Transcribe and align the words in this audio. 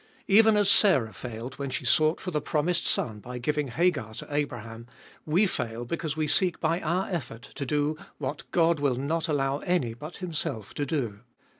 Even 0.27 0.57
as 0.57 0.67
Sarah 0.67 1.13
failed 1.13 1.59
when 1.59 1.69
she 1.69 1.85
sought 1.85 2.19
for 2.19 2.31
the 2.31 2.41
promised 2.41 2.87
son 2.87 3.19
by 3.19 3.37
giving 3.37 3.67
Hagar 3.67 4.15
to 4.15 4.33
Abraham, 4.33 4.87
we 5.27 5.45
fail 5.45 5.85
because 5.85 6.17
we 6.17 6.27
seek 6.27 6.59
by 6.59 6.81
our 6.81 7.07
effort 7.11 7.43
to 7.53 7.67
do 7.67 7.95
what 8.17 8.49
God 8.49 8.79
will 8.79 8.95
not 8.95 9.27
allow 9.27 9.59
any 9.59 9.93
but 9.93 10.17
Himself 10.17 10.73
to 10.73 10.87
do. 10.87 11.19